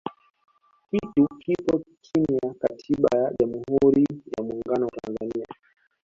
[0.89, 4.03] kitu kipo chini ya katiba ya jamhuri
[4.37, 5.45] ya muungano wa tanzania